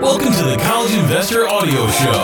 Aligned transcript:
Welcome 0.00 0.32
to 0.32 0.44
the 0.44 0.56
College 0.58 0.94
Investor 0.94 1.48
Audio 1.48 1.88
Show, 1.88 2.22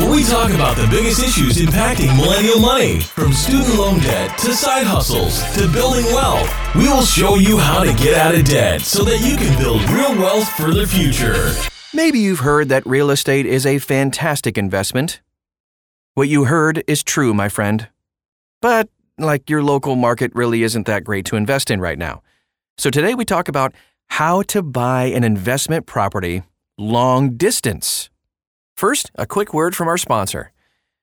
where 0.00 0.10
we 0.10 0.24
talk 0.24 0.50
about 0.52 0.74
the 0.74 0.86
biggest 0.90 1.22
issues 1.22 1.58
impacting 1.58 2.16
millennial 2.16 2.58
money, 2.58 3.00
from 3.00 3.34
student 3.34 3.76
loan 3.76 4.00
debt 4.00 4.38
to 4.38 4.54
side 4.54 4.86
hustles 4.86 5.42
to 5.54 5.70
building 5.70 6.06
wealth. 6.06 6.50
We 6.74 6.88
will 6.88 7.02
show 7.02 7.34
you 7.34 7.58
how 7.58 7.84
to 7.84 7.92
get 8.02 8.14
out 8.14 8.34
of 8.34 8.46
debt 8.46 8.80
so 8.80 9.04
that 9.04 9.18
you 9.18 9.36
can 9.36 9.58
build 9.58 9.82
real 9.90 10.16
wealth 10.16 10.48
for 10.48 10.72
the 10.72 10.86
future. 10.86 11.52
Maybe 11.92 12.20
you've 12.20 12.38
heard 12.38 12.70
that 12.70 12.86
real 12.86 13.10
estate 13.10 13.44
is 13.44 13.66
a 13.66 13.78
fantastic 13.78 14.56
investment. 14.56 15.20
What 16.14 16.30
you 16.30 16.44
heard 16.44 16.82
is 16.86 17.02
true, 17.02 17.34
my 17.34 17.50
friend. 17.50 17.88
But, 18.62 18.88
like, 19.18 19.50
your 19.50 19.62
local 19.62 19.94
market 19.94 20.34
really 20.34 20.62
isn't 20.62 20.86
that 20.86 21.04
great 21.04 21.26
to 21.26 21.36
invest 21.36 21.70
in 21.70 21.82
right 21.82 21.98
now. 21.98 22.22
So 22.78 22.88
today 22.88 23.14
we 23.14 23.26
talk 23.26 23.48
about 23.48 23.74
how 24.08 24.42
to 24.42 24.62
buy 24.62 25.04
an 25.04 25.24
investment 25.24 25.86
property 25.86 26.42
long 26.78 27.36
distance. 27.36 28.10
First, 28.76 29.10
a 29.14 29.26
quick 29.26 29.54
word 29.54 29.74
from 29.74 29.88
our 29.88 29.96
sponsor. 29.96 30.52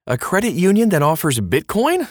A 0.06 0.18
credit 0.18 0.54
union 0.54 0.90
that 0.90 1.02
offers 1.02 1.40
Bitcoin? 1.40 2.08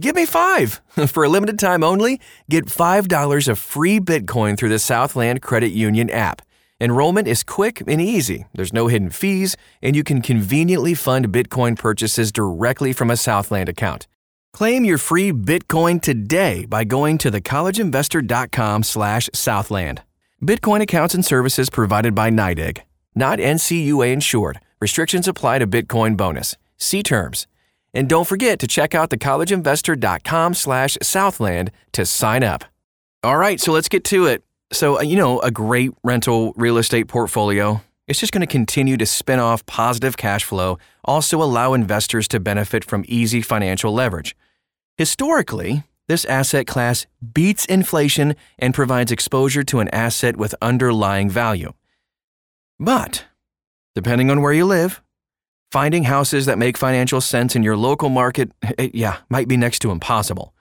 Give 0.00 0.16
me 0.16 0.26
five. 0.26 0.80
For 1.08 1.24
a 1.24 1.28
limited 1.28 1.58
time 1.58 1.84
only, 1.84 2.20
get 2.50 2.66
$5 2.66 3.48
of 3.48 3.58
free 3.58 4.00
Bitcoin 4.00 4.56
through 4.56 4.70
the 4.70 4.78
Southland 4.78 5.42
Credit 5.42 5.70
Union 5.70 6.08
app. 6.10 6.40
Enrollment 6.80 7.28
is 7.28 7.44
quick 7.44 7.82
and 7.86 8.00
easy. 8.00 8.46
There's 8.54 8.72
no 8.72 8.88
hidden 8.88 9.10
fees, 9.10 9.56
and 9.80 9.94
you 9.94 10.02
can 10.02 10.20
conveniently 10.20 10.94
fund 10.94 11.28
Bitcoin 11.28 11.78
purchases 11.78 12.32
directly 12.32 12.92
from 12.92 13.08
a 13.10 13.16
Southland 13.16 13.68
account. 13.68 14.08
Claim 14.52 14.84
your 14.84 14.98
free 14.98 15.30
Bitcoin 15.30 16.02
today 16.02 16.64
by 16.64 16.82
going 16.82 17.18
to 17.18 17.30
thecollegeinvestor.com/southland. 17.30 20.02
Bitcoin 20.44 20.82
accounts 20.82 21.14
and 21.14 21.24
services 21.24 21.70
provided 21.70 22.14
by 22.14 22.30
NYDIG, 22.30 22.80
not 23.14 23.38
NCUA 23.38 24.12
insured. 24.12 24.60
Restrictions 24.78 25.26
apply 25.26 25.58
to 25.58 25.66
Bitcoin 25.66 26.18
bonus. 26.18 26.54
See 26.76 27.02
terms. 27.02 27.46
And 27.94 28.10
don't 28.10 28.28
forget 28.28 28.58
to 28.58 28.66
check 28.66 28.94
out 28.94 29.08
thecollegeinvestor.com 29.08 30.52
slash 30.52 30.98
Southland 31.00 31.70
to 31.92 32.04
sign 32.04 32.42
up. 32.42 32.64
All 33.22 33.38
right, 33.38 33.58
so 33.58 33.72
let's 33.72 33.88
get 33.88 34.04
to 34.04 34.26
it. 34.26 34.44
So, 34.70 34.98
uh, 34.98 35.02
you 35.02 35.16
know, 35.16 35.40
a 35.40 35.50
great 35.50 35.92
rental 36.02 36.52
real 36.56 36.76
estate 36.76 37.08
portfolio, 37.08 37.80
it's 38.06 38.20
just 38.20 38.32
going 38.32 38.46
to 38.46 38.46
continue 38.46 38.98
to 38.98 39.06
spin 39.06 39.38
off 39.38 39.64
positive 39.64 40.18
cash 40.18 40.44
flow, 40.44 40.78
also 41.06 41.40
allow 41.40 41.72
investors 41.72 42.28
to 42.28 42.38
benefit 42.38 42.84
from 42.84 43.02
easy 43.08 43.40
financial 43.40 43.94
leverage. 43.94 44.36
Historically, 44.98 45.84
this 46.08 46.24
asset 46.26 46.66
class 46.66 47.06
beats 47.32 47.64
inflation 47.64 48.36
and 48.58 48.74
provides 48.74 49.10
exposure 49.10 49.62
to 49.64 49.80
an 49.80 49.88
asset 49.88 50.36
with 50.36 50.54
underlying 50.60 51.30
value. 51.30 51.72
But, 52.78 53.24
depending 53.94 54.30
on 54.30 54.42
where 54.42 54.52
you 54.52 54.66
live, 54.66 55.00
finding 55.72 56.04
houses 56.04 56.46
that 56.46 56.58
make 56.58 56.76
financial 56.76 57.20
sense 57.20 57.56
in 57.56 57.62
your 57.62 57.76
local 57.76 58.08
market, 58.08 58.50
it, 58.78 58.94
yeah, 58.94 59.18
might 59.28 59.48
be 59.48 59.56
next 59.56 59.80
to 59.80 59.90
impossible. 59.90 60.54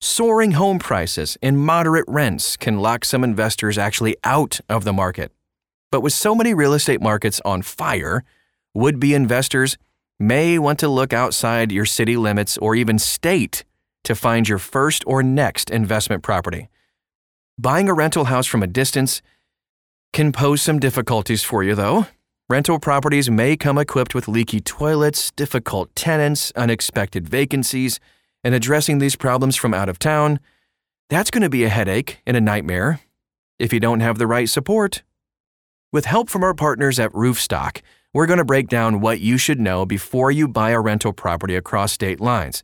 Soaring 0.00 0.52
home 0.52 0.78
prices 0.78 1.38
and 1.42 1.58
moderate 1.58 2.04
rents 2.06 2.56
can 2.56 2.78
lock 2.78 3.04
some 3.04 3.24
investors 3.24 3.78
actually 3.78 4.16
out 4.24 4.60
of 4.68 4.84
the 4.84 4.92
market. 4.92 5.32
But 5.90 6.00
with 6.00 6.12
so 6.12 6.34
many 6.34 6.52
real 6.52 6.74
estate 6.74 7.00
markets 7.00 7.40
on 7.44 7.62
fire, 7.62 8.24
would 8.74 9.00
be 9.00 9.14
investors 9.14 9.78
may 10.18 10.58
want 10.58 10.78
to 10.80 10.88
look 10.88 11.12
outside 11.12 11.72
your 11.72 11.86
city 11.86 12.16
limits 12.16 12.58
or 12.58 12.74
even 12.74 12.98
state 12.98 13.64
to 14.06 14.14
find 14.14 14.48
your 14.48 14.58
first 14.58 15.04
or 15.06 15.22
next 15.22 15.70
investment 15.70 16.22
property. 16.22 16.68
Buying 17.58 17.88
a 17.88 17.94
rental 17.94 18.24
house 18.24 18.46
from 18.46 18.62
a 18.62 18.66
distance 18.66 19.20
can 20.12 20.32
pose 20.32 20.62
some 20.62 20.78
difficulties 20.78 21.42
for 21.42 21.62
you, 21.62 21.74
though. 21.74 22.06
Rental 22.48 22.78
properties 22.78 23.28
may 23.28 23.56
come 23.56 23.76
equipped 23.76 24.14
with 24.14 24.28
leaky 24.28 24.60
toilets, 24.60 25.32
difficult 25.32 25.94
tenants, 25.94 26.52
unexpected 26.54 27.28
vacancies, 27.28 27.98
and 28.44 28.54
addressing 28.54 28.98
these 28.98 29.16
problems 29.16 29.56
from 29.56 29.74
out 29.74 29.88
of 29.88 29.98
town, 29.98 30.38
that's 31.10 31.30
going 31.30 31.42
to 31.42 31.50
be 31.50 31.64
a 31.64 31.68
headache 31.68 32.20
and 32.26 32.36
a 32.36 32.40
nightmare 32.40 33.00
if 33.58 33.72
you 33.72 33.80
don't 33.80 34.00
have 34.00 34.18
the 34.18 34.26
right 34.26 34.48
support. 34.48 35.02
With 35.92 36.04
help 36.04 36.30
from 36.30 36.44
our 36.44 36.54
partners 36.54 37.00
at 37.00 37.12
Roofstock, 37.12 37.80
we're 38.14 38.26
going 38.26 38.38
to 38.38 38.44
break 38.44 38.68
down 38.68 39.00
what 39.00 39.18
you 39.18 39.38
should 39.38 39.58
know 39.58 39.84
before 39.84 40.30
you 40.30 40.46
buy 40.46 40.70
a 40.70 40.80
rental 40.80 41.12
property 41.12 41.56
across 41.56 41.92
state 41.92 42.20
lines. 42.20 42.62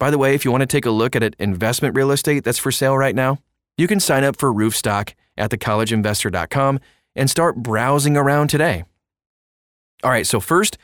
By 0.00 0.10
the 0.10 0.16
way, 0.16 0.34
if 0.34 0.46
you 0.46 0.50
want 0.50 0.62
to 0.62 0.66
take 0.66 0.86
a 0.86 0.90
look 0.90 1.14
at 1.14 1.36
investment 1.38 1.94
real 1.94 2.10
estate 2.10 2.42
that's 2.42 2.58
for 2.58 2.72
sale 2.72 2.96
right 2.96 3.14
now, 3.14 3.38
you 3.76 3.86
can 3.86 4.00
sign 4.00 4.24
up 4.24 4.38
for 4.38 4.50
Roofstock 4.50 5.12
at 5.36 5.50
thecollegeinvestor.com 5.50 6.80
and 7.14 7.28
start 7.28 7.56
browsing 7.56 8.16
around 8.16 8.48
today. 8.48 8.84
All 10.02 10.10
right, 10.10 10.26
so 10.26 10.40
first, 10.40 10.78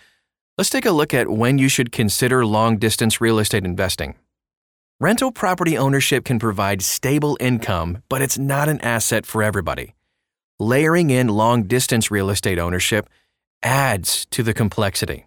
let's 0.59 0.69
take 0.69 0.85
a 0.85 0.91
look 0.91 1.15
at 1.15 1.31
when 1.31 1.57
you 1.57 1.71
should 1.71 1.93
consider 1.93 2.45
long 2.45 2.77
distance 2.77 3.19
real 3.19 3.39
estate 3.39 3.65
investing. 3.65 4.17
Rental 5.01 5.33
property 5.33 5.79
ownership 5.79 6.27
can 6.27 6.39
provide 6.39 6.83
stable 6.83 7.39
income, 7.41 8.03
but 8.11 8.21
it's 8.21 8.37
not 8.37 8.69
an 8.69 8.83
asset 8.83 9.25
for 9.25 9.43
everybody. 9.43 9.95
Layering 10.61 11.09
in 11.09 11.29
long 11.29 11.63
distance 11.63 12.11
real 12.11 12.29
estate 12.29 12.59
ownership 12.59 13.09
adds 13.63 14.27
to 14.27 14.43
the 14.43 14.53
complexity. 14.53 15.25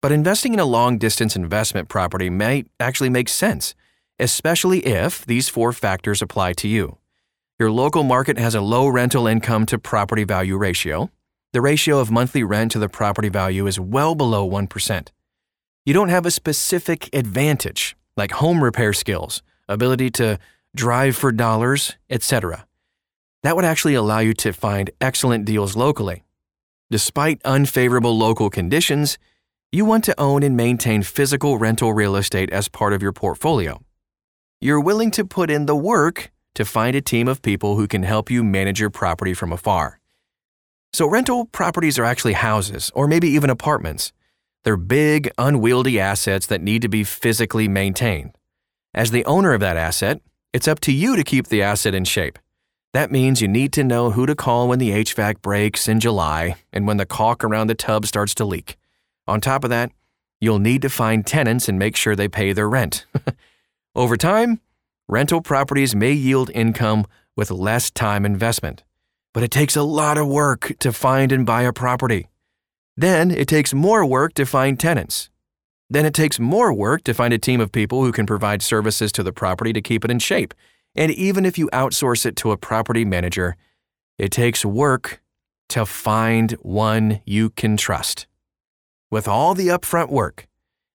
But 0.00 0.12
investing 0.12 0.54
in 0.54 0.60
a 0.60 0.64
long 0.64 0.98
distance 0.98 1.34
investment 1.34 1.88
property 1.88 2.30
may 2.30 2.64
actually 2.78 3.10
make 3.10 3.28
sense, 3.28 3.74
especially 4.18 4.86
if 4.86 5.26
these 5.26 5.48
four 5.48 5.72
factors 5.72 6.22
apply 6.22 6.52
to 6.54 6.68
you. 6.68 6.98
Your 7.58 7.72
local 7.72 8.04
market 8.04 8.38
has 8.38 8.54
a 8.54 8.60
low 8.60 8.86
rental 8.86 9.26
income 9.26 9.66
to 9.66 9.78
property 9.78 10.22
value 10.22 10.56
ratio. 10.56 11.10
The 11.52 11.60
ratio 11.60 11.98
of 11.98 12.12
monthly 12.12 12.44
rent 12.44 12.70
to 12.72 12.78
the 12.78 12.88
property 12.88 13.28
value 13.28 13.66
is 13.66 13.80
well 13.80 14.14
below 14.14 14.48
1%. 14.48 15.08
You 15.84 15.94
don't 15.94 16.10
have 16.10 16.26
a 16.26 16.30
specific 16.30 17.08
advantage, 17.12 17.96
like 18.16 18.30
home 18.32 18.62
repair 18.62 18.92
skills, 18.92 19.42
ability 19.68 20.10
to 20.12 20.38
drive 20.76 21.16
for 21.16 21.32
dollars, 21.32 21.96
etc. 22.08 22.66
That 23.42 23.56
would 23.56 23.64
actually 23.64 23.94
allow 23.94 24.20
you 24.20 24.34
to 24.34 24.52
find 24.52 24.90
excellent 25.00 25.44
deals 25.44 25.74
locally. 25.74 26.22
Despite 26.90 27.40
unfavorable 27.44 28.16
local 28.16 28.50
conditions, 28.50 29.18
you 29.70 29.84
want 29.84 30.02
to 30.04 30.18
own 30.18 30.42
and 30.42 30.56
maintain 30.56 31.02
physical 31.02 31.58
rental 31.58 31.92
real 31.92 32.16
estate 32.16 32.50
as 32.50 32.68
part 32.68 32.94
of 32.94 33.02
your 33.02 33.12
portfolio. 33.12 33.82
You're 34.62 34.80
willing 34.80 35.10
to 35.10 35.26
put 35.26 35.50
in 35.50 35.66
the 35.66 35.76
work 35.76 36.30
to 36.54 36.64
find 36.64 36.96
a 36.96 37.02
team 37.02 37.28
of 37.28 37.42
people 37.42 37.76
who 37.76 37.86
can 37.86 38.02
help 38.02 38.30
you 38.30 38.42
manage 38.42 38.80
your 38.80 38.88
property 38.88 39.34
from 39.34 39.52
afar. 39.52 40.00
So, 40.94 41.06
rental 41.06 41.44
properties 41.44 41.98
are 41.98 42.04
actually 42.04 42.32
houses, 42.32 42.90
or 42.94 43.06
maybe 43.06 43.28
even 43.28 43.50
apartments. 43.50 44.10
They're 44.64 44.78
big, 44.78 45.30
unwieldy 45.36 46.00
assets 46.00 46.46
that 46.46 46.62
need 46.62 46.80
to 46.80 46.88
be 46.88 47.04
physically 47.04 47.68
maintained. 47.68 48.36
As 48.94 49.10
the 49.10 49.24
owner 49.26 49.52
of 49.52 49.60
that 49.60 49.76
asset, 49.76 50.22
it's 50.54 50.66
up 50.66 50.80
to 50.80 50.92
you 50.92 51.14
to 51.14 51.22
keep 51.22 51.48
the 51.48 51.62
asset 51.62 51.94
in 51.94 52.04
shape. 52.04 52.38
That 52.94 53.12
means 53.12 53.42
you 53.42 53.48
need 53.48 53.74
to 53.74 53.84
know 53.84 54.12
who 54.12 54.24
to 54.24 54.34
call 54.34 54.66
when 54.66 54.78
the 54.78 54.92
HVAC 54.92 55.42
breaks 55.42 55.88
in 55.88 56.00
July 56.00 56.56
and 56.72 56.86
when 56.86 56.96
the 56.96 57.04
caulk 57.04 57.44
around 57.44 57.66
the 57.66 57.74
tub 57.74 58.06
starts 58.06 58.34
to 58.36 58.46
leak. 58.46 58.78
On 59.28 59.42
top 59.42 59.62
of 59.62 59.70
that, 59.70 59.92
you'll 60.40 60.58
need 60.58 60.80
to 60.82 60.88
find 60.88 61.26
tenants 61.26 61.68
and 61.68 61.78
make 61.78 61.96
sure 61.96 62.16
they 62.16 62.28
pay 62.28 62.54
their 62.54 62.68
rent. 62.68 63.04
Over 63.94 64.16
time, 64.16 64.60
rental 65.06 65.42
properties 65.42 65.94
may 65.94 66.12
yield 66.12 66.50
income 66.54 67.06
with 67.36 67.50
less 67.50 67.90
time 67.90 68.24
investment, 68.24 68.84
but 69.34 69.42
it 69.42 69.50
takes 69.50 69.76
a 69.76 69.82
lot 69.82 70.16
of 70.16 70.26
work 70.26 70.72
to 70.78 70.92
find 70.94 71.30
and 71.30 71.44
buy 71.44 71.62
a 71.62 71.74
property. 71.74 72.28
Then 72.96 73.30
it 73.30 73.48
takes 73.48 73.74
more 73.74 74.04
work 74.04 74.32
to 74.34 74.46
find 74.46 74.80
tenants. 74.80 75.28
Then 75.90 76.06
it 76.06 76.14
takes 76.14 76.40
more 76.40 76.72
work 76.72 77.04
to 77.04 77.14
find 77.14 77.34
a 77.34 77.38
team 77.38 77.60
of 77.60 77.70
people 77.70 78.02
who 78.02 78.12
can 78.12 78.24
provide 78.24 78.62
services 78.62 79.12
to 79.12 79.22
the 79.22 79.32
property 79.32 79.74
to 79.74 79.82
keep 79.82 80.04
it 80.04 80.10
in 80.10 80.20
shape. 80.20 80.54
And 80.94 81.12
even 81.12 81.44
if 81.44 81.58
you 81.58 81.68
outsource 81.72 82.24
it 82.24 82.34
to 82.36 82.50
a 82.50 82.56
property 82.56 83.04
manager, 83.04 83.56
it 84.16 84.32
takes 84.32 84.64
work 84.64 85.20
to 85.68 85.84
find 85.84 86.52
one 86.62 87.20
you 87.26 87.50
can 87.50 87.76
trust. 87.76 88.26
With 89.10 89.26
all 89.26 89.54
the 89.54 89.68
upfront 89.68 90.10
work, 90.10 90.46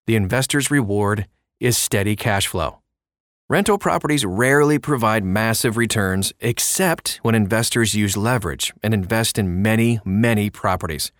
the 0.06 0.14
investor's 0.14 0.70
reward 0.70 1.26
is 1.58 1.76
steady 1.76 2.14
cash 2.14 2.46
flow. 2.46 2.78
Rental 3.48 3.76
properties 3.76 4.24
rarely 4.24 4.78
provide 4.78 5.24
massive 5.24 5.76
returns 5.76 6.32
except 6.38 7.18
when 7.22 7.34
investors 7.34 7.96
use 7.96 8.16
leverage 8.16 8.72
and 8.84 8.94
invest 8.94 9.36
in 9.36 9.60
many, 9.62 9.98
many 10.04 10.48
properties. 10.48 11.10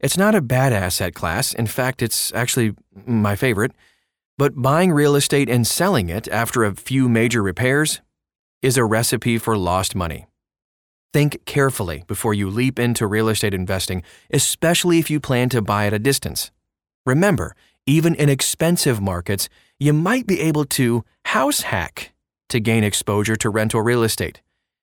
It's 0.00 0.16
not 0.16 0.34
a 0.34 0.40
bad 0.40 0.72
asset 0.72 1.14
class. 1.14 1.52
In 1.52 1.66
fact, 1.66 2.00
it's 2.00 2.32
actually 2.32 2.74
my 3.06 3.36
favorite. 3.36 3.72
But 4.38 4.62
buying 4.62 4.90
real 4.90 5.14
estate 5.14 5.50
and 5.50 5.66
selling 5.66 6.08
it 6.08 6.28
after 6.28 6.64
a 6.64 6.74
few 6.74 7.10
major 7.10 7.42
repairs 7.42 8.00
is 8.62 8.78
a 8.78 8.86
recipe 8.86 9.36
for 9.36 9.54
lost 9.54 9.94
money. 9.94 10.26
Think 11.12 11.44
carefully 11.44 12.04
before 12.06 12.34
you 12.34 12.48
leap 12.48 12.78
into 12.78 13.06
real 13.06 13.28
estate 13.28 13.54
investing, 13.54 14.02
especially 14.32 14.98
if 14.98 15.10
you 15.10 15.20
plan 15.20 15.48
to 15.50 15.60
buy 15.60 15.86
at 15.86 15.92
a 15.92 15.98
distance. 15.98 16.50
Remember, 17.04 17.54
even 17.86 18.14
in 18.14 18.28
expensive 18.28 19.00
markets, 19.00 19.48
you 19.78 19.92
might 19.92 20.26
be 20.26 20.40
able 20.40 20.64
to 20.64 21.04
house 21.26 21.62
hack 21.62 22.12
to 22.48 22.60
gain 22.60 22.84
exposure 22.84 23.36
to 23.36 23.50
rental 23.50 23.82
real 23.82 24.02
estate. 24.02 24.40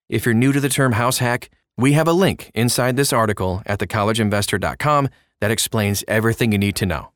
If 0.07 0.25
you're 0.25 0.35
new 0.35 0.51
to 0.51 0.59
the 0.59 0.69
term 0.69 0.93
house 0.93 1.19
hack, 1.19 1.49
We 1.79 1.93
have 1.93 2.09
a 2.09 2.13
link 2.13 2.51
inside 2.53 2.97
this 2.97 3.13
article 3.13 3.63
at 3.65 3.79
thecollegeinvestor.com 3.79 5.07
that 5.39 5.49
explains 5.49 6.03
everything 6.09 6.51
you 6.51 6.57
need 6.57 6.75
to 6.75 6.85
know. 6.85 7.11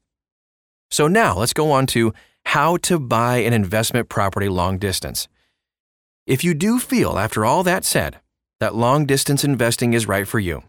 So 0.90 1.10
now 1.10 1.36
let's 1.36 1.52
go 1.52 1.70
on 1.70 1.86
to 1.88 2.14
how 2.46 2.78
to 2.78 2.98
buy 2.98 3.40
an 3.40 3.52
investment 3.52 4.08
property 4.08 4.48
long 4.48 4.78
distance. 4.78 5.28
If 6.26 6.46
you 6.46 6.54
do 6.54 6.80
feel, 6.80 7.20
after 7.20 7.44
all 7.44 7.64
that 7.64 7.84
said, 7.84 8.22
that 8.64 8.74
long 8.74 9.06
distance 9.06 9.44
investing 9.44 9.94
is 9.94 10.08
right 10.08 10.26
for 10.26 10.40
you, 10.40 10.64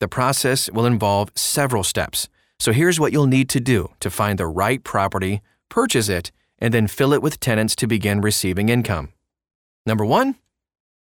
the 0.00 0.08
process 0.08 0.70
will 0.70 0.86
involve 0.86 1.30
several 1.34 1.84
steps. 1.84 2.26
So 2.58 2.72
here's 2.72 2.98
what 2.98 3.12
you'll 3.12 3.26
need 3.26 3.50
to 3.50 3.60
do 3.60 3.90
to 4.00 4.08
find 4.08 4.38
the 4.38 4.46
right 4.46 4.82
property, 4.82 5.42
purchase 5.68 6.08
it, 6.08 6.32
and 6.58 6.72
then 6.72 6.86
fill 6.86 7.12
it 7.12 7.20
with 7.20 7.40
tenants 7.40 7.76
to 7.76 7.86
begin 7.86 8.22
receiving 8.22 8.70
income. 8.70 9.12
Number 9.84 10.06
one, 10.06 10.36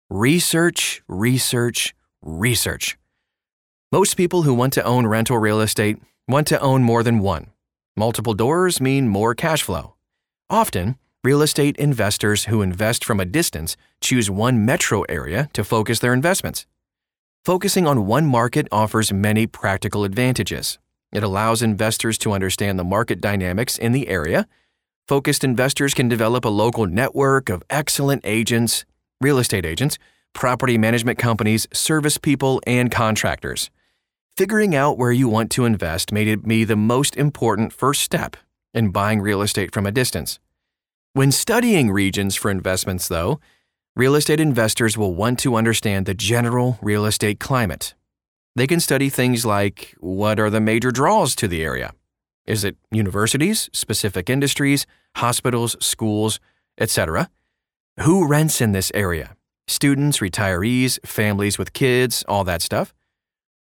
research, 0.09 1.03
research, 1.09 1.94
research. 2.23 2.97
Most 3.93 4.17
people 4.17 4.44
who 4.44 4.55
want 4.55 4.73
to 4.73 4.82
own 4.82 5.06
rental 5.06 5.37
real 5.37 5.61
estate 5.61 5.99
want 6.26 6.47
to 6.47 6.59
own 6.59 6.82
more 6.82 7.03
than 7.03 7.19
one. 7.19 7.49
Multiple 7.99 8.32
doors 8.32 8.81
mean 8.81 9.09
more 9.09 9.35
cash 9.35 9.62
flow. 9.62 9.97
Often, 10.49 10.97
real 11.25 11.41
estate 11.41 11.75
investors 11.79 12.44
who 12.44 12.61
invest 12.61 13.03
from 13.03 13.19
a 13.19 13.25
distance 13.25 13.79
choose 14.03 14.31
one 14.31 14.62
metro 14.62 15.03
area 15.09 15.49
to 15.55 15.65
focus 15.65 15.99
their 15.99 16.12
investments. 16.12 16.67
Focusing 17.47 17.87
on 17.87 18.06
one 18.06 18.26
market 18.26 18.69
offers 18.71 19.11
many 19.11 19.47
practical 19.47 20.05
advantages. 20.05 20.79
It 21.12 21.23
allows 21.23 21.62
investors 21.62 22.19
to 22.19 22.32
understand 22.32 22.79
the 22.79 22.85
market 22.85 23.23
dynamics 23.23 23.79
in 23.79 23.93
the 23.93 24.09
area. 24.09 24.47
Focused 25.09 25.44
investors 25.44 25.94
can 25.94 26.09
develop 26.09 26.44
a 26.44 26.50
local 26.50 26.87
network 26.87 27.49
of 27.49 27.62
excellent 27.71 28.21
agents, 28.25 28.85
real 29.19 29.38
estate 29.38 29.65
agents, 29.65 29.99
property 30.35 30.76
management 30.76 31.19
companies, 31.19 31.67
service 31.73 32.19
people, 32.19 32.61
and 32.67 32.91
contractors. 32.91 33.71
Figuring 34.37 34.75
out 34.75 34.99
where 34.99 35.12
you 35.12 35.29
want 35.29 35.50
to 35.53 35.65
invest 35.65 36.12
may 36.12 36.35
be 36.35 36.65
the 36.65 36.76
most 36.76 37.17
important 37.17 37.73
first 37.73 38.03
step 38.03 38.37
in 38.75 38.91
buying 38.91 39.23
real 39.23 39.41
estate 39.41 39.73
from 39.73 39.87
a 39.87 39.93
distance. 39.93 40.38
When 41.14 41.31
studying 41.31 41.93
regions 41.93 42.34
for 42.34 42.50
investments, 42.50 43.06
though, 43.06 43.38
real 43.94 44.16
estate 44.16 44.40
investors 44.40 44.99
will 44.99 45.14
want 45.14 45.38
to 45.38 45.55
understand 45.55 46.06
the 46.06 46.14
general 46.14 46.76
real 46.82 47.06
estate 47.06 47.38
climate. 47.38 47.94
They 48.56 48.66
can 48.66 48.81
study 48.81 49.11
things 49.11 49.46
like 49.46 49.94
what 50.00 50.40
are 50.40 50.50
the 50.50 50.61
major 50.61 50.90
draws 50.90 51.37
to 51.37 51.46
the 51.46 51.62
area? 51.62 51.93
Is 52.46 52.64
it 52.64 52.76
universities, 52.90 53.70
specific 53.72 54.28
industries, 54.28 54.87
hospitals, 55.14 55.76
schools, 55.78 56.40
etc.? 56.78 57.31
Who 58.00 58.26
rents 58.26 58.61
in 58.61 58.72
this 58.72 58.90
area? 58.93 59.37
Students, 59.69 60.19
retirees, 60.19 60.99
families 61.06 61.58
with 61.58 61.75
kids, 61.75 62.25
all 62.26 62.43
that 62.43 62.61
stuff. 62.61 62.93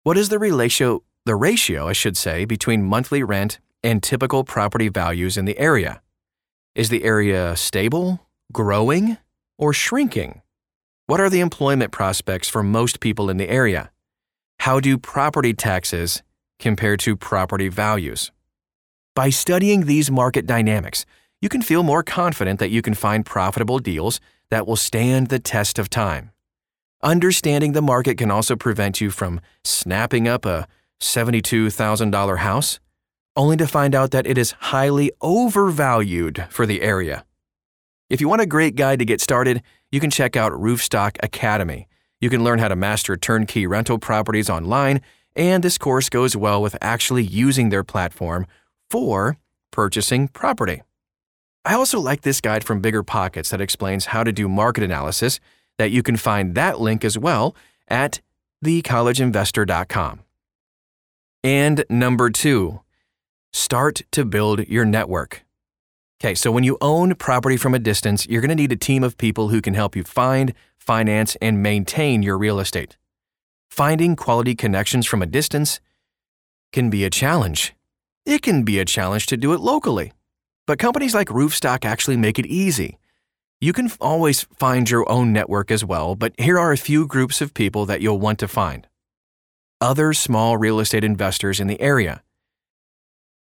What 0.05 0.17
is 0.17 0.29
the 0.29 0.39
ratio, 0.39 1.03
the 1.27 1.35
ratio, 1.35 1.89
I 1.89 1.95
should 1.95 2.17
say, 2.17 2.45
between 2.45 2.85
monthly 2.85 3.25
rent 3.25 3.59
and 3.83 4.05
typical 4.05 4.45
property 4.45 4.89
values 4.89 5.37
in 5.37 5.47
the 5.47 5.59
area? 5.59 6.01
Is 6.77 6.89
the 6.89 7.03
area 7.03 7.57
stable, 7.57 8.29
growing, 8.53 9.19
or 9.59 9.73
shrinking? 9.73 10.41
What 11.07 11.19
are 11.19 11.29
the 11.29 11.41
employment 11.41 11.91
prospects 11.91 12.49
for 12.49 12.63
most 12.63 13.01
people 13.01 13.29
in 13.29 13.39
the 13.39 13.51
area? 13.51 13.91
How 14.61 14.79
do 14.79 14.97
property 14.97 15.53
taxes 15.53 16.23
compare 16.61 16.97
to 16.99 17.17
property 17.17 17.67
values? 17.67 18.31
By 19.17 19.31
studying 19.31 19.87
these 19.87 20.13
market 20.13 20.47
dynamics, 20.47 21.05
you 21.41 21.49
can 21.49 21.61
feel 21.61 21.83
more 21.83 22.05
confident 22.05 22.61
that 22.61 22.71
you 22.71 22.83
can 22.83 22.95
find 22.95 23.27
profitable 23.27 23.81
deals 23.81 24.21
that 24.51 24.65
will 24.65 24.77
stand 24.77 25.27
the 25.27 25.41
test 25.41 25.77
of 25.77 25.91
time. 25.91 26.31
Understanding 27.03 27.73
the 27.73 27.83
market 27.83 28.17
can 28.17 28.31
also 28.31 28.55
prevent 28.55 29.01
you 29.01 29.11
from 29.11 29.41
snapping 29.65 30.29
up 30.29 30.47
a 30.47 30.69
$72,000 31.01 32.39
house 32.39 32.79
only 33.41 33.57
to 33.57 33.67
find 33.67 33.95
out 33.95 34.11
that 34.11 34.27
it 34.27 34.37
is 34.37 34.51
highly 34.61 35.11
overvalued 35.23 36.45
for 36.51 36.67
the 36.67 36.83
area. 36.83 37.25
If 38.11 38.21
you 38.21 38.29
want 38.29 38.43
a 38.43 38.47
great 38.47 38.77
guide 38.77 38.99
to 38.99 39.07
get 39.07 39.23
started, 39.23 39.63
you 39.91 39.99
can 39.99 40.11
check 40.11 40.37
out 40.37 40.53
Roofstock 40.53 41.17
Academy. 41.23 41.89
You 42.21 42.29
can 42.29 42.45
learn 42.45 42.59
how 42.59 42.69
to 42.69 42.77
master 42.77 43.17
turnkey 43.17 43.67
rental 43.67 43.99
properties 43.99 44.51
online, 44.51 45.01
and 45.35 45.65
this 45.65 45.79
course 45.79 46.11
goes 46.11 46.37
well 46.37 46.61
with 46.61 46.77
actually 46.83 47.23
using 47.23 47.71
their 47.71 47.83
platform 47.83 48.47
for 48.91 49.39
purchasing 49.71 50.29
property. 50.29 50.83
I 51.65 51.73
also 51.73 51.99
like 51.99 52.21
this 52.21 52.43
guide 52.43 52.63
from 52.63 52.83
Bigger 52.83 53.03
Pockets 53.03 53.49
that 53.49 53.61
explains 53.63 54.07
how 54.07 54.23
to 54.23 54.33
do 54.33 54.51
market 54.51 54.85
analysis 54.85 55.41
that 55.79 55.91
you 55.91 56.03
can 56.03 56.19
find 56.19 56.55
that 56.57 56.79
link 56.79 57.07
as 57.07 57.17
well 57.17 57.57
at 57.89 58.21
thecollegeinvestor.com. 58.63 60.21
And 61.43 61.85
number 61.89 62.29
two, 62.29 62.81
start 63.53 64.03
to 64.13 64.25
build 64.25 64.67
your 64.69 64.85
network. 64.85 65.45
Okay, 66.23 66.35
so 66.35 66.51
when 66.51 66.65
you 66.65 66.77
own 66.81 67.15
property 67.15 67.57
from 67.57 67.75
a 67.75 67.79
distance, 67.79 68.27
you're 68.27 68.43
going 68.43 68.51
to 68.51 68.55
need 68.55 68.73
a 68.73 68.77
team 68.77 69.03
of 69.03 69.17
people 69.17 69.49
who 69.49 69.63
can 69.63 69.75
help 69.75 69.97
you 69.97 70.05
find, 70.05 70.53
finance, 70.77 71.37
and 71.41 71.63
maintain 71.63 72.23
your 72.23 72.37
real 72.37 72.61
estate. 72.61 72.97
Finding 73.71 74.17
quality 74.17 74.55
connections 74.55 75.07
from 75.07 75.23
a 75.23 75.27
distance 75.27 75.81
can 76.73 76.91
be 76.91 77.05
a 77.05 77.11
challenge. 77.11 77.75
It 78.27 78.43
can 78.43 78.65
be 78.65 78.79
a 78.79 78.85
challenge 78.85 79.27
to 79.27 79.37
do 79.37 79.53
it 79.53 79.61
locally. 79.61 80.13
But 80.67 80.79
companies 80.79 81.15
like 81.15 81.29
Roofstock 81.29 81.85
actually 81.85 82.17
make 82.17 82.39
it 82.39 82.47
easy. 82.47 82.99
You 83.61 83.73
can 83.73 83.91
always 84.01 84.43
find 84.59 84.89
your 84.89 85.11
own 85.11 85.33
network 85.33 85.71
as 85.71 85.85
well, 85.85 86.15
but 86.15 86.33
here 86.39 86.59
are 86.59 86.73
a 86.73 86.79
few 86.79 87.07
groups 87.07 87.41
of 87.41 87.55
people 87.55 87.87
that 87.87 88.01
you'll 88.01 88.21
want 88.21 88.39
to 88.41 88.49
find. 88.49 88.87
Other 89.81 90.13
small 90.13 90.57
real 90.57 90.81
estate 90.81 91.05
investors 91.05 91.61
in 91.61 91.67
the 91.67 91.81
area. 91.81 92.23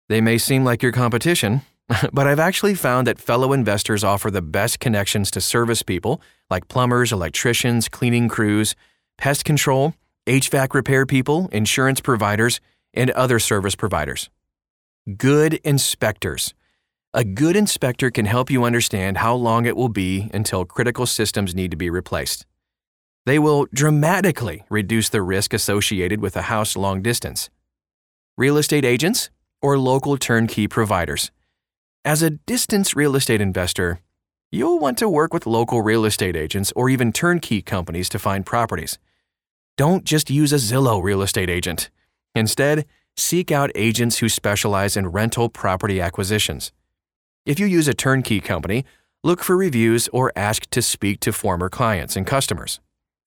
They 0.08 0.20
may 0.20 0.38
seem 0.38 0.64
like 0.64 0.82
your 0.82 0.92
competition, 0.92 1.62
but 2.12 2.26
I've 2.26 2.38
actually 2.38 2.74
found 2.74 3.06
that 3.06 3.18
fellow 3.18 3.52
investors 3.52 4.04
offer 4.04 4.30
the 4.30 4.42
best 4.42 4.80
connections 4.80 5.30
to 5.32 5.40
service 5.40 5.82
people 5.82 6.20
like 6.50 6.68
plumbers, 6.68 7.12
electricians, 7.12 7.88
cleaning 7.88 8.28
crews, 8.28 8.74
pest 9.18 9.44
control, 9.44 9.94
HVAC 10.26 10.74
repair 10.74 11.06
people, 11.06 11.48
insurance 11.52 12.00
providers, 12.00 12.60
and 12.94 13.10
other 13.10 13.38
service 13.38 13.74
providers. 13.74 14.30
Good 15.16 15.54
inspectors. 15.64 16.54
A 17.14 17.24
good 17.24 17.56
inspector 17.56 18.10
can 18.10 18.26
help 18.26 18.50
you 18.50 18.64
understand 18.64 19.18
how 19.18 19.34
long 19.34 19.66
it 19.66 19.76
will 19.76 19.88
be 19.88 20.30
until 20.34 20.64
critical 20.64 21.06
systems 21.06 21.54
need 21.54 21.70
to 21.70 21.76
be 21.76 21.88
replaced. 21.88 22.44
They 23.24 23.38
will 23.38 23.66
dramatically 23.72 24.64
reduce 24.68 25.08
the 25.08 25.22
risk 25.22 25.52
associated 25.52 26.20
with 26.20 26.36
a 26.36 26.42
house 26.42 26.76
long 26.76 27.02
distance. 27.02 27.50
Real 28.36 28.58
estate 28.58 28.84
agents 28.84 29.30
or 29.66 29.76
local 29.76 30.16
turnkey 30.16 30.68
providers. 30.68 31.32
As 32.04 32.22
a 32.22 32.30
distance 32.30 32.94
real 32.94 33.16
estate 33.16 33.40
investor, 33.40 33.98
you'll 34.52 34.78
want 34.78 34.96
to 34.98 35.08
work 35.08 35.34
with 35.34 35.44
local 35.44 35.82
real 35.82 36.04
estate 36.04 36.36
agents 36.36 36.72
or 36.76 36.88
even 36.88 37.12
turnkey 37.12 37.62
companies 37.62 38.08
to 38.10 38.20
find 38.20 38.46
properties. 38.46 38.96
Don't 39.76 40.04
just 40.04 40.30
use 40.30 40.52
a 40.52 40.62
Zillow 40.68 41.02
real 41.02 41.20
estate 41.20 41.50
agent. 41.50 41.90
Instead, 42.32 42.86
seek 43.16 43.50
out 43.50 43.72
agents 43.74 44.18
who 44.18 44.28
specialize 44.28 44.96
in 44.96 45.08
rental 45.08 45.48
property 45.48 46.00
acquisitions. 46.00 46.70
If 47.44 47.58
you 47.58 47.66
use 47.66 47.88
a 47.88 47.94
turnkey 47.94 48.40
company, 48.40 48.84
look 49.24 49.42
for 49.42 49.56
reviews 49.56 50.06
or 50.12 50.32
ask 50.36 50.70
to 50.70 50.80
speak 50.80 51.18
to 51.20 51.32
former 51.32 51.68
clients 51.68 52.14
and 52.14 52.24
customers. 52.24 52.78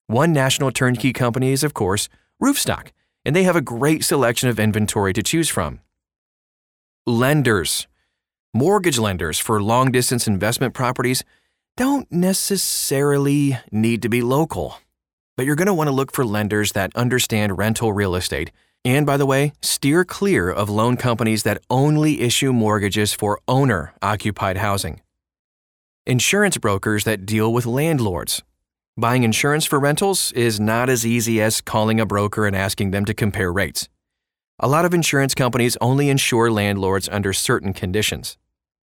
One 0.06 0.32
national 0.32 0.70
turnkey 0.70 1.12
company 1.12 1.52
is, 1.52 1.62
of 1.62 1.74
course, 1.74 2.08
Roofstock, 2.42 2.92
and 3.26 3.36
they 3.36 3.42
have 3.42 3.56
a 3.56 3.60
great 3.76 4.04
selection 4.04 4.48
of 4.48 4.58
inventory 4.58 5.12
to 5.12 5.22
choose 5.22 5.50
from. 5.50 5.80
Lenders. 7.06 7.86
Mortgage 8.52 8.98
lenders 8.98 9.38
for 9.38 9.62
long 9.62 9.90
distance 9.90 10.26
investment 10.26 10.74
properties 10.74 11.24
don't 11.76 12.10
necessarily 12.10 13.58
need 13.70 14.02
to 14.02 14.08
be 14.08 14.22
local, 14.22 14.78
but 15.36 15.46
you're 15.46 15.56
going 15.56 15.66
to 15.66 15.74
want 15.74 15.88
to 15.88 15.94
look 15.94 16.12
for 16.12 16.24
lenders 16.24 16.72
that 16.72 16.94
understand 16.96 17.58
rental 17.58 17.92
real 17.92 18.14
estate 18.14 18.50
and 18.84 19.04
by 19.04 19.16
the 19.16 19.26
way, 19.26 19.52
steer 19.60 20.04
clear 20.04 20.50
of 20.50 20.70
loan 20.70 20.96
companies 20.96 21.42
that 21.42 21.62
only 21.68 22.22
issue 22.22 22.52
mortgages 22.52 23.12
for 23.12 23.40
owner 23.46 23.92
occupied 24.00 24.56
housing. 24.56 25.02
Insurance 26.06 26.56
brokers 26.56 27.04
that 27.04 27.26
deal 27.26 27.52
with 27.52 27.66
landlords. 27.66 28.42
Buying 28.96 29.22
insurance 29.22 29.66
for 29.66 29.78
rentals 29.78 30.32
is 30.32 30.58
not 30.58 30.88
as 30.88 31.04
easy 31.04 31.42
as 31.42 31.60
calling 31.60 32.00
a 32.00 32.06
broker 32.06 32.46
and 32.46 32.56
asking 32.56 32.90
them 32.90 33.04
to 33.04 33.14
compare 33.14 33.52
rates. 33.52 33.88
A 34.62 34.68
lot 34.68 34.84
of 34.84 34.92
insurance 34.92 35.34
companies 35.34 35.78
only 35.80 36.10
insure 36.10 36.50
landlords 36.50 37.08
under 37.08 37.32
certain 37.32 37.72
conditions. 37.72 38.36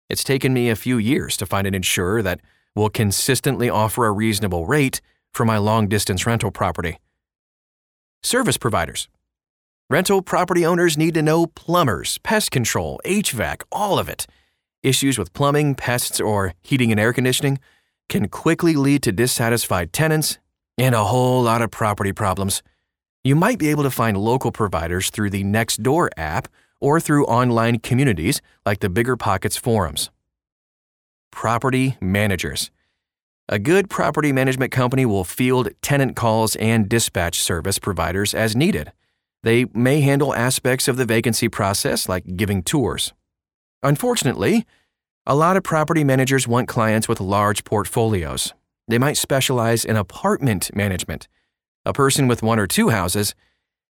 It's 0.09 0.23
taken 0.23 0.54
me 0.54 0.71
a 0.71 0.76
few 0.76 0.99
years 0.99 1.37
to 1.38 1.47
find 1.47 1.66
an 1.66 1.75
insurer 1.75 2.23
that 2.23 2.40
will 2.76 2.90
consistently 2.90 3.69
offer 3.69 4.07
a 4.07 4.12
reasonable 4.12 4.66
rate 4.66 5.00
for 5.33 5.45
my 5.45 5.59
long 5.59 5.88
distance 5.88 6.26
rental 6.26 6.52
property. 6.52 6.99
Service 8.23 8.57
providers. 8.57 9.09
Rental 9.90 10.23
property 10.23 10.64
owners 10.64 10.97
need 10.97 11.14
to 11.14 11.23
know 11.23 11.49
plumbers, 11.49 12.19
pest 12.19 12.52
control, 12.52 13.00
HVAC, 13.04 13.62
all 13.73 13.99
of 13.99 14.09
it. 14.09 14.28
Issues 14.85 15.19
with 15.19 15.33
plumbing, 15.33 15.75
pests, 15.75 16.21
or 16.21 16.54
heating 16.62 16.93
and 16.93 17.00
air 17.00 17.12
conditioning 17.12 17.59
can 18.09 18.28
quickly 18.28 18.76
lead 18.76 19.02
to 19.02 19.11
dissatisfied 19.11 19.93
tenants 19.93 20.38
and 20.78 20.95
a 20.95 21.04
whole 21.04 21.43
lot 21.43 21.62
of 21.62 21.73
property 21.73 22.12
problems. 22.12 22.62
You 23.26 23.35
might 23.35 23.59
be 23.59 23.71
able 23.71 23.85
to 23.85 23.90
find 23.90 24.19
local 24.19 24.52
providers 24.52 25.09
through 25.09 25.31
the 25.31 25.45
Nextdoor 25.45 26.11
app 26.19 26.47
or 26.78 27.00
through 27.00 27.25
online 27.25 27.78
communities 27.78 28.43
like 28.66 28.81
the 28.81 28.90
Bigger 28.90 29.16
Pockets 29.16 29.57
forums. 29.57 30.11
Property 31.33 31.97
managers. 32.02 32.71
A 33.49 33.59
good 33.59 33.88
property 33.88 34.31
management 34.31 34.73
company 34.73 35.07
will 35.07 35.25
field 35.25 35.71
tenant 35.81 36.16
calls 36.16 36.54
and 36.57 36.87
dispatch 36.87 37.40
service 37.40 37.78
providers 37.78 38.35
as 38.35 38.54
needed. 38.54 38.93
They 39.43 39.64
may 39.73 40.02
handle 40.02 40.35
aspects 40.35 40.87
of 40.87 40.99
the 40.99 41.07
vacancy 41.07 41.49
process 41.49 42.11
like 42.11 42.37
giving 42.37 42.62
tours. 42.62 43.14
Unfortunately, 43.83 44.66
a 45.26 45.35
lot 45.35 45.57
of 45.57 45.62
property 45.62 46.04
managers 46.04 46.47
want 46.47 46.69
clients 46.69 47.09
with 47.09 47.21
large 47.21 47.64
portfolios. 47.64 48.52
They 48.87 48.99
might 48.99 49.16
specialize 49.16 49.83
in 49.87 49.97
apartment 49.97 50.71
management. 50.76 51.26
A 51.86 51.92
person 51.92 52.28
with 52.28 52.42
one 52.42 52.58
or 52.58 52.66
two 52.66 52.88
houses 52.88 53.34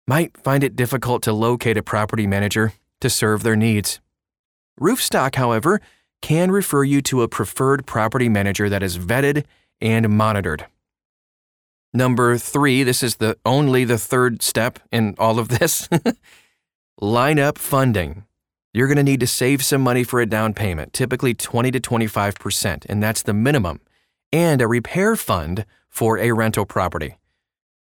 might 0.08 0.38
find 0.38 0.63
it 0.63 0.75
difficult 0.75 1.24
to 1.24 1.34
locate 1.34 1.77
a 1.77 1.84
property 1.84 2.27
manager 2.27 2.74
to 3.01 3.10
serve 3.10 3.43
their 3.43 3.55
needs. 3.55 4.00
Roofstock, 4.79 5.36
however, 5.36 5.81
can 6.22 6.51
refer 6.51 6.84
you 6.84 7.01
to 7.03 7.22
a 7.22 7.27
preferred 7.27 7.86
property 7.86 8.29
manager 8.29 8.69
that 8.69 8.84
is 8.84 8.98
vetted 8.98 9.46
and 9.81 10.10
monitored. 10.10 10.65
Number 11.93 12.38
three, 12.38 12.84
this 12.84 13.01
is 13.01 13.15
the 13.15 13.38
only 13.46 13.84
the 13.84 13.98
third 13.98 14.43
step 14.43 14.79
in 14.91 15.15
all 15.17 15.39
of 15.39 15.50
this. 15.50 15.89
Line 17.01 17.39
up 17.39 17.58
funding. 17.58 18.25
You're 18.74 18.88
going 18.88 18.98
to 18.98 19.03
need 19.03 19.22
to 19.22 19.27
save 19.27 19.63
some 19.63 19.81
money 19.81 20.03
for 20.03 20.22
a 20.22 20.27
down 20.27 20.53
payment, 20.53 20.93
typically 20.93 21.34
20 21.34 21.72
to 21.72 21.79
25%, 21.79 22.86
and 22.88 23.01
that's 23.01 23.24
the 23.24 23.34
minimum, 23.34 23.79
and 24.31 24.62
a 24.62 24.67
repair 24.67 25.15
fund 25.15 25.65
for 25.88 26.19
a 26.19 26.31
rental 26.31 26.65
property. 26.65 27.17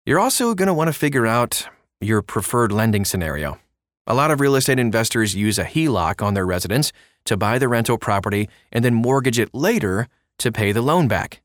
You're 0.04 0.18
also 0.18 0.56
going 0.56 0.66
to 0.66 0.74
want 0.74 0.88
to 0.88 0.92
figure 0.92 1.28
out 1.28 1.68
your 2.00 2.22
preferred 2.22 2.72
lending 2.72 3.04
scenario. 3.04 3.60
A 4.04 4.14
lot 4.14 4.32
of 4.32 4.40
real 4.40 4.56
estate 4.56 4.80
investors 4.80 5.36
use 5.36 5.60
a 5.60 5.64
HELOC 5.64 6.20
on 6.20 6.34
their 6.34 6.44
residence 6.44 6.92
to 7.24 7.36
buy 7.36 7.56
the 7.56 7.68
rental 7.68 7.98
property 7.98 8.48
and 8.72 8.84
then 8.84 8.94
mortgage 8.94 9.38
it 9.38 9.54
later 9.54 10.08
to 10.40 10.50
pay 10.50 10.72
the 10.72 10.82
loan 10.82 11.06
back. 11.06 11.40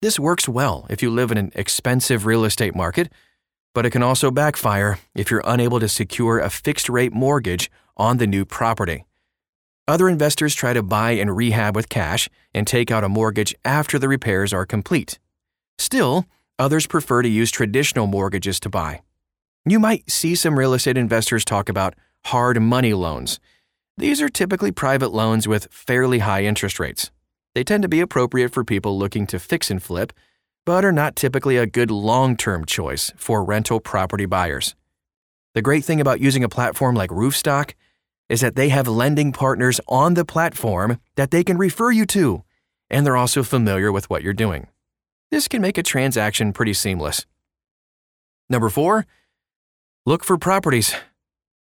This 0.00 0.18
works 0.18 0.48
well 0.48 0.84
if 0.90 1.00
you 1.00 1.10
live 1.10 1.30
in 1.30 1.38
an 1.38 1.52
expensive 1.54 2.26
real 2.26 2.44
estate 2.44 2.74
market, 2.74 3.08
but 3.72 3.86
it 3.86 3.90
can 3.90 4.02
also 4.02 4.32
backfire 4.32 4.98
if 5.14 5.30
you're 5.30 5.44
unable 5.44 5.78
to 5.78 5.88
secure 5.88 6.40
a 6.40 6.50
fixed 6.50 6.88
rate 6.88 7.12
mortgage 7.12 7.70
on 7.96 8.16
the 8.16 8.26
new 8.26 8.44
property. 8.44 9.04
Other 9.86 10.08
investors 10.08 10.56
try 10.56 10.72
to 10.72 10.82
buy 10.82 11.12
and 11.12 11.36
rehab 11.36 11.76
with 11.76 11.88
cash 11.88 12.28
and 12.52 12.66
take 12.66 12.90
out 12.90 13.04
a 13.04 13.08
mortgage 13.08 13.54
after 13.64 13.96
the 13.96 14.08
repairs 14.08 14.52
are 14.52 14.66
complete. 14.66 15.20
Still, 15.78 16.26
others 16.62 16.86
prefer 16.86 17.22
to 17.22 17.28
use 17.28 17.50
traditional 17.50 18.06
mortgages 18.06 18.60
to 18.60 18.70
buy. 18.70 19.02
You 19.66 19.80
might 19.80 20.08
see 20.08 20.36
some 20.36 20.56
real 20.56 20.74
estate 20.74 20.96
investors 20.96 21.44
talk 21.44 21.68
about 21.68 21.94
hard 22.26 22.62
money 22.62 22.94
loans. 22.94 23.40
These 23.96 24.22
are 24.22 24.28
typically 24.28 24.70
private 24.70 25.12
loans 25.12 25.48
with 25.48 25.66
fairly 25.72 26.20
high 26.20 26.44
interest 26.44 26.78
rates. 26.78 27.10
They 27.54 27.64
tend 27.64 27.82
to 27.82 27.88
be 27.88 28.00
appropriate 28.00 28.52
for 28.52 28.64
people 28.64 28.96
looking 28.96 29.26
to 29.26 29.40
fix 29.40 29.70
and 29.72 29.82
flip, 29.82 30.12
but 30.64 30.84
are 30.84 30.92
not 30.92 31.16
typically 31.16 31.56
a 31.56 31.66
good 31.66 31.90
long 31.90 32.36
term 32.36 32.64
choice 32.64 33.10
for 33.16 33.44
rental 33.44 33.80
property 33.80 34.26
buyers. 34.26 34.76
The 35.54 35.62
great 35.62 35.84
thing 35.84 36.00
about 36.00 36.20
using 36.20 36.44
a 36.44 36.48
platform 36.48 36.94
like 36.94 37.10
Roofstock 37.10 37.74
is 38.28 38.40
that 38.40 38.54
they 38.54 38.68
have 38.68 38.86
lending 38.86 39.32
partners 39.32 39.80
on 39.88 40.14
the 40.14 40.24
platform 40.24 40.98
that 41.16 41.32
they 41.32 41.42
can 41.42 41.58
refer 41.58 41.90
you 41.90 42.06
to, 42.06 42.44
and 42.88 43.04
they're 43.04 43.16
also 43.16 43.42
familiar 43.42 43.90
with 43.90 44.08
what 44.08 44.22
you're 44.22 44.32
doing. 44.32 44.68
This 45.32 45.48
can 45.48 45.60
make 45.60 45.78
a 45.78 45.82
transaction 45.82 46.52
pretty 46.52 46.74
seamless. 46.74 47.26
Number 48.48 48.68
four, 48.68 49.06
look 50.06 50.22
for 50.22 50.38
properties. 50.38 50.94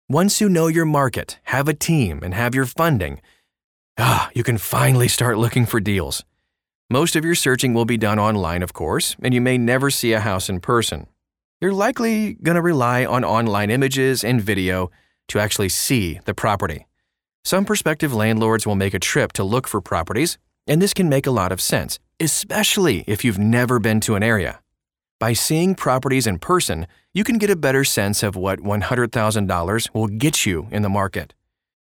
Once 0.07 0.39
you 0.39 0.49
know 0.49 0.67
your 0.67 0.85
market, 0.85 1.39
have 1.45 1.67
a 1.67 1.73
team, 1.73 2.19
and 2.21 2.35
have 2.35 2.53
your 2.53 2.67
funding, 2.67 3.21
Ah, 3.97 4.29
you 4.35 4.43
can 4.43 4.57
finally 4.57 5.07
start 5.07 5.37
looking 5.37 5.65
for 5.65 5.79
deals. 5.79 6.25
Most 6.89 7.15
of 7.15 7.23
your 7.23 7.35
searching 7.35 7.73
will 7.73 7.85
be 7.85 7.97
done 7.97 8.19
online, 8.19 8.61
of 8.61 8.73
course, 8.73 9.15
and 9.21 9.33
you 9.33 9.39
may 9.39 9.57
never 9.57 9.89
see 9.89 10.11
a 10.11 10.19
house 10.19 10.49
in 10.49 10.59
person. 10.59 11.07
You're 11.61 11.71
likely 11.71 12.33
going 12.33 12.55
to 12.55 12.61
rely 12.61 13.05
on 13.05 13.23
online 13.23 13.71
images 13.71 14.23
and 14.23 14.41
video 14.41 14.91
to 15.29 15.39
actually 15.39 15.69
see 15.69 16.19
the 16.25 16.33
property. 16.33 16.87
Some 17.45 17.63
prospective 17.63 18.13
landlords 18.13 18.67
will 18.67 18.75
make 18.75 18.93
a 18.93 18.99
trip 18.99 19.31
to 19.33 19.43
look 19.45 19.65
for 19.65 19.79
properties, 19.79 20.37
and 20.67 20.81
this 20.81 20.93
can 20.93 21.07
make 21.07 21.25
a 21.25 21.31
lot 21.31 21.53
of 21.53 21.61
sense, 21.61 21.97
especially 22.19 23.03
if 23.07 23.23
you've 23.23 23.37
never 23.37 23.79
been 23.79 23.99
to 24.01 24.15
an 24.15 24.23
area. 24.23 24.59
By 25.19 25.33
seeing 25.33 25.75
properties 25.75 26.27
in 26.27 26.39
person, 26.39 26.87
you 27.13 27.23
can 27.23 27.37
get 27.37 27.49
a 27.49 27.55
better 27.55 27.83
sense 27.83 28.23
of 28.23 28.35
what 28.35 28.59
$100,000 28.59 29.93
will 29.93 30.07
get 30.07 30.45
you 30.45 30.67
in 30.71 30.81
the 30.81 30.89
market. 30.89 31.33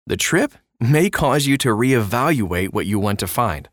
The 0.07 0.17
trip 0.17 0.53
may 0.79 1.11
cause 1.11 1.47
you 1.47 1.57
to 1.59 1.69
reevaluate 1.69 2.73
what 2.73 2.87
you 2.87 2.99
want 2.99 3.19
to 3.21 3.27
find. 3.27 3.69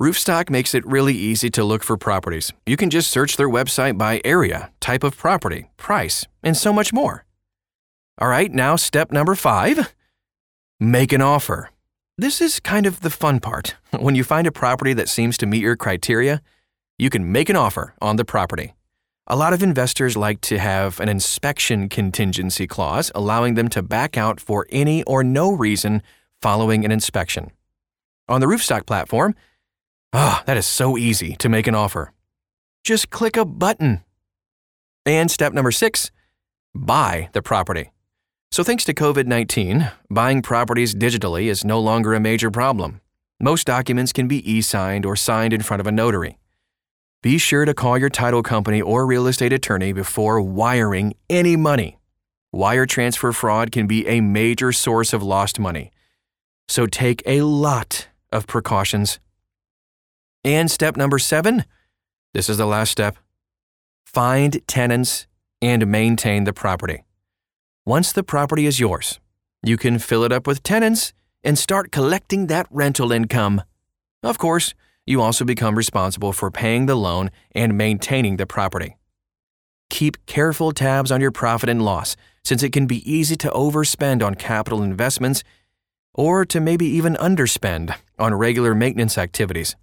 Roofstock 0.00 0.50
makes 0.50 0.74
it 0.74 0.86
really 0.86 1.14
easy 1.14 1.48
to 1.50 1.64
look 1.64 1.82
for 1.82 1.96
properties. 1.96 2.52
You 2.66 2.76
can 2.76 2.90
just 2.90 3.10
search 3.10 3.36
their 3.36 3.48
website 3.48 3.96
by 3.96 4.20
area, 4.24 4.70
type 4.78 5.02
of 5.02 5.16
property, 5.16 5.70
price, 5.78 6.26
and 6.42 6.56
so 6.56 6.72
much 6.72 6.92
more. 6.92 7.24
All 8.18 8.28
right, 8.28 8.52
now 8.52 8.76
step 8.76 9.10
number 9.10 9.34
five 9.34 9.94
make 10.78 11.12
an 11.12 11.22
offer. 11.22 11.70
This 12.18 12.40
is 12.40 12.60
kind 12.60 12.86
of 12.86 13.00
the 13.00 13.10
fun 13.10 13.40
part. 13.40 13.76
When 14.00 14.14
you 14.14 14.24
find 14.24 14.46
a 14.46 14.52
property 14.52 14.94
that 14.94 15.08
seems 15.08 15.36
to 15.36 15.46
meet 15.46 15.60
your 15.60 15.76
criteria, 15.76 16.40
you 16.98 17.10
can 17.10 17.30
make 17.30 17.50
an 17.50 17.56
offer 17.56 17.94
on 18.00 18.16
the 18.16 18.24
property. 18.24 18.74
A 19.26 19.36
lot 19.36 19.52
of 19.52 19.62
investors 19.62 20.16
like 20.16 20.40
to 20.42 20.58
have 20.58 20.98
an 20.98 21.10
inspection 21.10 21.90
contingency 21.90 22.66
clause, 22.66 23.12
allowing 23.14 23.54
them 23.54 23.68
to 23.68 23.82
back 23.82 24.16
out 24.16 24.40
for 24.40 24.66
any 24.70 25.02
or 25.02 25.22
no 25.22 25.52
reason 25.52 26.02
following 26.40 26.86
an 26.86 26.90
inspection. 26.90 27.50
On 28.28 28.40
the 28.40 28.46
Roofstock 28.46 28.86
platform, 28.86 29.34
ah, 30.14 30.40
oh, 30.40 30.44
that 30.46 30.56
is 30.56 30.66
so 30.66 30.96
easy 30.96 31.36
to 31.36 31.50
make 31.50 31.66
an 31.66 31.74
offer. 31.74 32.12
Just 32.82 33.10
click 33.10 33.36
a 33.36 33.44
button. 33.44 34.02
And 35.04 35.30
step 35.30 35.52
number 35.52 35.70
six, 35.70 36.10
buy 36.74 37.28
the 37.32 37.42
property. 37.42 37.90
So, 38.50 38.62
thanks 38.62 38.84
to 38.84 38.94
COVID 38.94 39.26
19, 39.26 39.90
buying 40.08 40.42
properties 40.42 40.94
digitally 40.94 41.46
is 41.46 41.64
no 41.64 41.78
longer 41.80 42.14
a 42.14 42.20
major 42.20 42.50
problem. 42.50 43.00
Most 43.40 43.66
documents 43.66 44.12
can 44.12 44.28
be 44.28 44.50
e 44.50 44.62
signed 44.62 45.04
or 45.04 45.14
signed 45.14 45.52
in 45.52 45.62
front 45.62 45.80
of 45.80 45.86
a 45.86 45.92
notary. 45.92 46.38
Be 47.22 47.38
sure 47.38 47.64
to 47.64 47.74
call 47.74 47.98
your 47.98 48.08
title 48.08 48.42
company 48.42 48.80
or 48.80 49.04
real 49.04 49.26
estate 49.26 49.52
attorney 49.52 49.92
before 49.92 50.40
wiring 50.40 51.14
any 51.28 51.56
money. 51.56 51.98
Wire 52.52 52.86
transfer 52.86 53.32
fraud 53.32 53.72
can 53.72 53.86
be 53.86 54.06
a 54.06 54.20
major 54.20 54.72
source 54.72 55.12
of 55.12 55.22
lost 55.22 55.58
money. 55.58 55.90
So 56.68 56.86
take 56.86 57.22
a 57.26 57.42
lot 57.42 58.08
of 58.32 58.46
precautions. 58.46 59.18
And 60.44 60.70
step 60.70 60.96
number 60.96 61.18
seven 61.18 61.64
this 62.36 62.50
is 62.50 62.58
the 62.58 62.66
last 62.66 62.90
step 62.90 63.16
find 64.04 64.60
tenants 64.66 65.26
and 65.62 65.86
maintain 65.86 66.44
the 66.44 66.52
property. 66.52 67.05
Once 67.88 68.10
the 68.10 68.24
property 68.24 68.66
is 68.66 68.80
yours, 68.80 69.20
you 69.62 69.76
can 69.76 69.96
fill 69.96 70.24
it 70.24 70.32
up 70.32 70.44
with 70.44 70.60
tenants 70.64 71.12
and 71.44 71.56
start 71.56 71.92
collecting 71.92 72.48
that 72.48 72.66
rental 72.68 73.12
income. 73.12 73.62
Of 74.24 74.38
course, 74.38 74.74
you 75.06 75.22
also 75.22 75.44
become 75.44 75.76
responsible 75.76 76.32
for 76.32 76.50
paying 76.50 76.86
the 76.86 76.96
loan 76.96 77.30
and 77.52 77.78
maintaining 77.78 78.38
the 78.38 78.46
property. 78.46 78.96
Keep 79.88 80.26
careful 80.26 80.72
tabs 80.72 81.12
on 81.12 81.20
your 81.20 81.30
profit 81.30 81.68
and 81.68 81.80
loss, 81.80 82.16
since 82.42 82.64
it 82.64 82.72
can 82.72 82.88
be 82.88 83.08
easy 83.08 83.36
to 83.36 83.50
overspend 83.50 84.20
on 84.20 84.34
capital 84.34 84.82
investments 84.82 85.44
or 86.12 86.44
to 86.44 86.58
maybe 86.58 86.86
even 86.86 87.14
underspend 87.14 87.94
on 88.18 88.34
regular 88.34 88.74
maintenance 88.74 89.16
activities. 89.16 89.76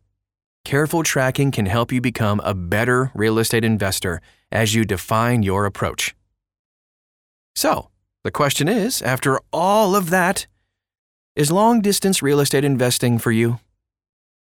Careful 0.65 1.03
tracking 1.03 1.51
can 1.51 1.67
help 1.67 1.93
you 1.93 2.01
become 2.01 2.41
a 2.43 2.53
better 2.53 3.11
real 3.15 3.39
estate 3.39 3.63
investor 3.63 4.19
as 4.51 4.75
you 4.75 4.83
define 4.83 5.41
your 5.41 5.65
approach. 5.65 6.13
So, 7.55 7.87
the 8.23 8.31
question 8.31 8.67
is 8.67 9.01
after 9.01 9.39
all 9.51 9.95
of 9.95 10.09
that, 10.09 10.47
is 11.35 11.51
long 11.51 11.81
distance 11.81 12.21
real 12.21 12.39
estate 12.39 12.63
investing 12.63 13.17
for 13.17 13.31
you? 13.31 13.59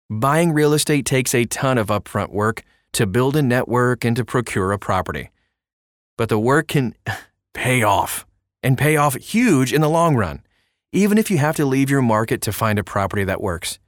Buying 0.09 0.53
real 0.53 0.73
estate 0.73 1.07
takes 1.07 1.35
a 1.35 1.45
ton 1.45 1.79
of 1.79 1.89
upfront 1.89 2.31
work 2.31 2.63
to 2.93 3.07
build 3.07 3.37
a 3.37 3.43
network 3.43 4.05
and 4.05 4.17
to 4.17 4.25
procure 4.25 4.73
a 4.73 4.79
property. 4.79 5.31
But 6.19 6.29
the 6.29 6.39
work 6.39 6.69
can 6.69 6.95
pay 7.55 7.83
off, 7.83 8.27
and 8.63 8.77
pay 8.77 8.97
off 8.97 9.17
huge 9.17 9.73
in 9.73 9.81
the 9.81 9.89
long 9.89 10.17
run 10.17 10.43
even 10.93 11.19
if 11.19 11.31
you 11.31 11.39
have 11.39 11.57
to 11.57 11.65
leave 11.65 11.89
your 11.89 12.03
market 12.03 12.41
to 12.43 12.53
find 12.53 12.79
a 12.79 12.85
property 12.85 13.25
that 13.25 13.41
works. 13.41 13.79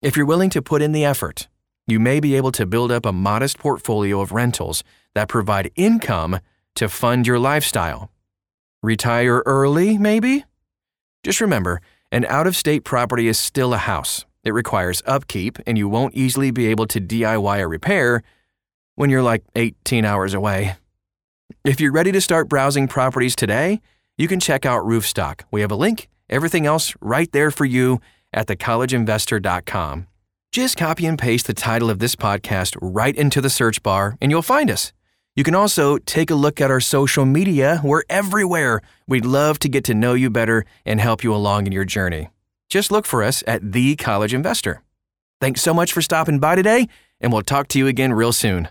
If 0.00 0.16
you're 0.16 0.26
willing 0.26 0.50
to 0.50 0.62
put 0.62 0.80
in 0.80 0.92
the 0.92 1.04
effort, 1.04 1.48
you 1.86 2.00
may 2.00 2.20
be 2.20 2.36
able 2.36 2.52
to 2.52 2.66
build 2.66 2.90
up 2.90 3.04
a 3.04 3.12
modest 3.12 3.58
portfolio 3.58 4.20
of 4.20 4.32
rentals 4.32 4.82
that 5.14 5.28
provide 5.28 5.70
income 5.76 6.40
to 6.76 6.88
fund 6.88 7.26
your 7.26 7.38
lifestyle. 7.38 8.10
Retire 8.82 9.42
early, 9.44 9.98
maybe? 9.98 10.44
Just 11.24 11.40
remember, 11.40 11.80
an 12.12 12.24
out 12.26 12.46
of 12.46 12.54
state 12.54 12.84
property 12.84 13.26
is 13.26 13.38
still 13.38 13.74
a 13.74 13.78
house. 13.78 14.24
It 14.44 14.54
requires 14.54 15.02
upkeep, 15.04 15.58
and 15.66 15.76
you 15.76 15.88
won't 15.88 16.14
easily 16.14 16.52
be 16.52 16.68
able 16.68 16.86
to 16.86 17.00
DIY 17.00 17.60
a 17.60 17.66
repair 17.66 18.22
when 18.94 19.10
you're 19.10 19.22
like 19.22 19.42
18 19.56 20.04
hours 20.04 20.32
away. 20.32 20.76
If 21.64 21.80
you're 21.80 21.92
ready 21.92 22.12
to 22.12 22.20
start 22.20 22.48
browsing 22.48 22.86
properties 22.86 23.34
today, 23.34 23.80
you 24.16 24.28
can 24.28 24.38
check 24.38 24.64
out 24.64 24.84
Roofstock. 24.84 25.42
We 25.50 25.60
have 25.60 25.72
a 25.72 25.76
link, 25.76 26.08
everything 26.30 26.66
else 26.66 26.94
right 27.00 27.30
there 27.32 27.50
for 27.50 27.64
you 27.64 28.00
at 28.32 28.46
thecollegeinvestor.com. 28.46 30.06
Just 30.52 30.76
copy 30.76 31.06
and 31.06 31.18
paste 31.18 31.46
the 31.46 31.54
title 31.54 31.90
of 31.90 31.98
this 31.98 32.16
podcast 32.16 32.76
right 32.80 33.14
into 33.14 33.40
the 33.40 33.50
search 33.50 33.82
bar 33.82 34.16
and 34.20 34.30
you'll 34.30 34.42
find 34.42 34.70
us. 34.70 34.92
You 35.38 35.44
can 35.44 35.54
also 35.54 35.98
take 35.98 36.32
a 36.32 36.34
look 36.34 36.60
at 36.60 36.68
our 36.68 36.80
social 36.80 37.24
media. 37.24 37.80
We're 37.84 38.02
everywhere. 38.10 38.80
We'd 39.06 39.24
love 39.24 39.60
to 39.60 39.68
get 39.68 39.84
to 39.84 39.94
know 39.94 40.14
you 40.14 40.30
better 40.30 40.64
and 40.84 41.00
help 41.00 41.22
you 41.22 41.32
along 41.32 41.68
in 41.68 41.72
your 41.72 41.84
journey. 41.84 42.30
Just 42.68 42.90
look 42.90 43.06
for 43.06 43.22
us 43.22 43.44
at 43.46 43.70
The 43.70 43.94
College 43.94 44.34
Investor. 44.34 44.82
Thanks 45.40 45.62
so 45.62 45.72
much 45.72 45.92
for 45.92 46.02
stopping 46.02 46.40
by 46.40 46.56
today, 46.56 46.88
and 47.20 47.32
we'll 47.32 47.42
talk 47.42 47.68
to 47.68 47.78
you 47.78 47.86
again 47.86 48.12
real 48.12 48.32
soon. 48.32 48.66